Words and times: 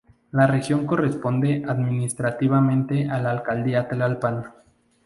La 0.31 0.47
región 0.47 0.87
corresponde 0.87 1.63
administrativamente 1.67 3.07
a 3.07 3.21
la 3.21 3.29
alcaldía 3.29 3.87
Tlalpan. 3.87 4.45